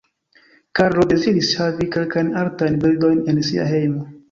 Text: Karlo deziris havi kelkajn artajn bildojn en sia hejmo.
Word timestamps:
Karlo 0.79 1.05
deziris 1.11 1.51
havi 1.59 1.87
kelkajn 1.97 2.33
artajn 2.47 2.83
bildojn 2.87 3.25
en 3.35 3.45
sia 3.53 3.71
hejmo. 3.77 4.11